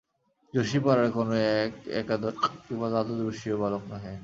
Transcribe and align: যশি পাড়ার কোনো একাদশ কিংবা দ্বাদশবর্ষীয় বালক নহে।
যশি 0.53 0.77
পাড়ার 0.83 1.09
কোনো 1.11 1.33
একাদশ 1.93 2.35
কিংবা 2.65 2.87
দ্বাদশবর্ষীয় 2.93 3.55
বালক 3.61 3.83
নহে। 3.89 4.13